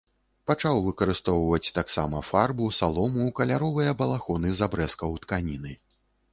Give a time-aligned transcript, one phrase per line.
[0.51, 5.71] Пачаў выкарыстоўваць таксама фарбу, салому, каляровыя балахоны з абрэзкаў тканіны.